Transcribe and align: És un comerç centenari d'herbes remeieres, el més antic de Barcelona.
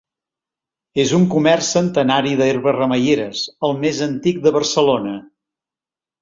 És 1.01 1.11
un 1.17 1.27
comerç 1.33 1.67
centenari 1.75 2.33
d'herbes 2.39 2.77
remeieres, 2.79 3.43
el 3.69 3.77
més 3.85 4.01
antic 4.07 4.41
de 4.47 4.55
Barcelona. 4.57 5.15